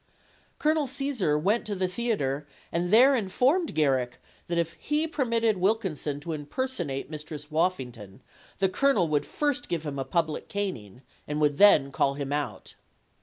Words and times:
Colonel 0.57 0.87
Caesar 0.87 1.37
went 1.37 1.63
to 1.67 1.75
the 1.75 1.87
theater 1.87 2.47
and 2.71 2.89
there 2.89 3.15
informed 3.15 3.75
Garrick 3.75 4.17
that 4.47 4.57
if 4.57 4.73
he 4.79 5.05
permitted 5.05 5.57
Wilkinson 5.57 6.19
to 6.21 6.33
impersonate 6.33 7.11
Mistress 7.11 7.51
Woffington, 7.51 8.21
the 8.57 8.67
colonel 8.67 9.07
would 9.09 9.27
first 9.27 9.69
give 9.69 9.85
him 9.85 9.99
a 9.99 10.03
public 10.03 10.47
caning 10.47 11.03
and 11.27 11.39
would 11.39 11.59
then 11.59 11.91
call 11.91 12.15
him 12.15 12.33
out. 12.33 12.73